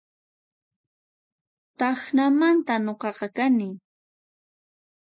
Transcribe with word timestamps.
Tacnamantan 1.79 2.81
nuqaqa 2.85 3.27
kani 3.37 3.69